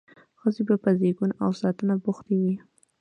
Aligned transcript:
ښځې 0.39 0.61
به 0.67 0.75
په 0.83 0.89
زیږون 0.99 1.31
او 1.43 1.49
ساتنه 1.61 1.93
بوختې 2.03 2.35
وې. 2.41 2.55